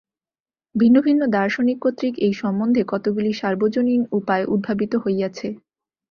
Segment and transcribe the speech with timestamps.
[0.75, 5.47] ভিন্ন ভিন্ন দার্শনিক কর্তৃক এই-সম্বন্ধে কতকগুলি সর্বজনীন উপায় উদ্ভাবিত হইয়াছে।